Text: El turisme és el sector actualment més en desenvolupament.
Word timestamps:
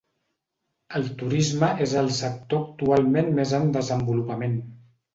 El 0.99 1.05
turisme 1.19 1.69
és 1.87 1.95
el 2.03 2.11
sector 2.21 2.65
actualment 2.65 3.33
més 3.39 3.57
en 3.63 3.73
desenvolupament. 3.81 4.63